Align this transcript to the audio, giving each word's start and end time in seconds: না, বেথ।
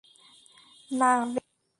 না, 0.89 1.09
বেথ। 1.33 1.47